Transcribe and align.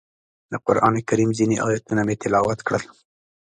د 0.51 0.53
قرانکریم 0.65 1.29
ځینې 1.39 1.55
ایتونه 1.65 2.01
مې 2.07 2.15
تلاوت 2.21 2.59
کړل. 2.67 2.83